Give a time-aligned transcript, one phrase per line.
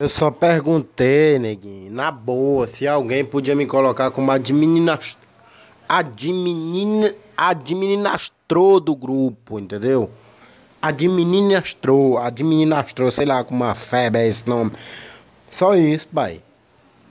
[0.00, 5.18] Eu só perguntei, neguinho, na boa, se alguém podia me colocar como adminas...
[5.86, 7.12] admin...
[7.36, 10.10] administrador do grupo, entendeu?
[10.80, 14.72] Administrou, administrou, sei lá, como uma febre é esse nome.
[15.50, 16.42] Só isso, pai.